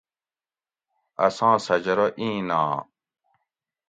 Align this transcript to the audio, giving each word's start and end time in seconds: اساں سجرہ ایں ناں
اساں 1.25 1.55
سجرہ 1.65 2.07
ایں 2.19 2.37
ناں 2.47 2.73